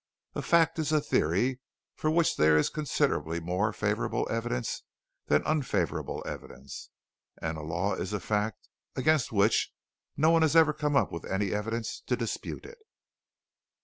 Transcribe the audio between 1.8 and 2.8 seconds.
for which there is